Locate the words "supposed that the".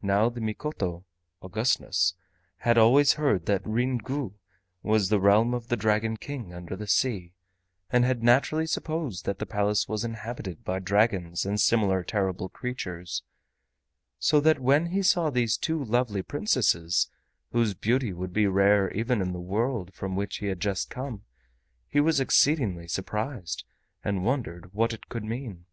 8.66-9.44